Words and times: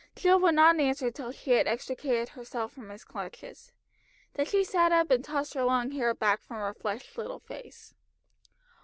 Jill 0.15 0.39
would 0.39 0.55
not 0.55 0.79
answer 0.79 1.11
till 1.11 1.31
she 1.31 1.51
had 1.51 1.67
extricated 1.67 2.29
herself 2.29 2.71
from 2.73 2.89
his 2.89 3.03
clutches. 3.03 3.71
Then 4.33 4.47
she 4.47 4.63
sat 4.63 4.91
up 4.91 5.11
and 5.11 5.23
tossed 5.23 5.53
her 5.53 5.61
long 5.63 5.91
hair 5.91 6.11
back 6.15 6.41
from 6.41 6.57
her 6.57 6.73
flushed 6.73 7.15
little 7.19 7.37
face. 7.37 7.93